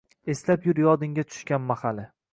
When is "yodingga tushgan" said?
0.85-1.71